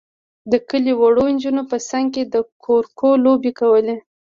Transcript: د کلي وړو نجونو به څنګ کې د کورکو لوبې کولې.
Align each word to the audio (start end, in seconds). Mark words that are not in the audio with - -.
د 0.51 0.53
کلي 0.69 0.93
وړو 0.99 1.25
نجونو 1.35 1.61
به 1.69 1.77
څنګ 1.89 2.07
کې 2.13 2.23
د 2.33 2.35
کورکو 2.65 3.09
لوبې 3.25 3.51
کولې. 3.59 3.95